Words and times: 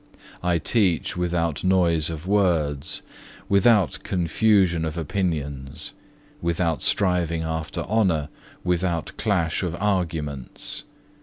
I 0.41 0.57
teach 0.57 1.15
without 1.15 1.63
noise 1.63 2.09
of 2.09 2.25
words, 2.25 3.03
without 3.47 3.99
confusion 4.01 4.83
of 4.83 4.97
opinions, 4.97 5.93
without 6.41 6.81
striving 6.81 7.43
after 7.43 7.81
honour, 7.81 8.29
without 8.63 9.11
clash 9.17 9.61
of 9.61 9.75
arguments. 9.75 10.85